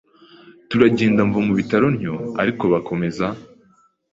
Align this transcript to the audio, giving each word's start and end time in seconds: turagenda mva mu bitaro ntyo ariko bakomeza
turagenda 0.69 1.21
mva 1.27 1.39
mu 1.47 1.53
bitaro 1.59 1.87
ntyo 1.95 2.15
ariko 2.41 2.63
bakomeza 2.73 3.25